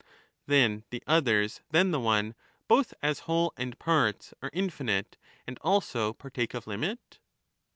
Then 0.47 0.83
the 0.89 1.03
others 1.05 1.61
than 1.69 1.91
the 1.91 1.99
one, 1.99 2.33
both 2.67 2.91
as 3.03 3.19
whole 3.29 3.53
and 3.55 3.77
parts, 3.77 4.33
both 4.41 4.45
as 4.45 4.47
are 4.47 4.51
infinite, 4.59 5.15
and 5.45 5.59
also 5.61 6.11
partake 6.13 6.55
of 6.55 6.65
limit. 6.65 7.19